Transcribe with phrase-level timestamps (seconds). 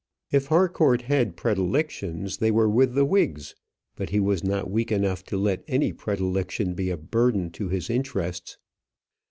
[0.31, 3.53] If Harcourt had predilections, they were with the Whigs;
[3.95, 7.87] but he was not weak enough to let any predilection be a burden to his
[7.87, 8.57] interests.